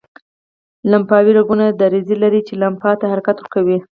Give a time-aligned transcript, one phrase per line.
[0.91, 3.77] لمفاوي رګونه دریڅې لري چې لمف ته حرکت ورکوي.